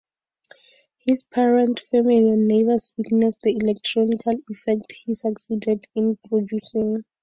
[1.05, 7.03] His parents, family, and neighbors witnessed the "electrical effect" he succeeded in producing.